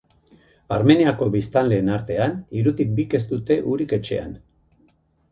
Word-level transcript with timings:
Armeniako 0.75 1.25
biztanleen 1.35 1.91
artean 1.97 2.33
hirutik 2.59 2.95
bik 2.99 3.13
ez 3.19 3.21
dute 3.33 3.59
urik 3.75 3.93
etxean. 3.99 4.33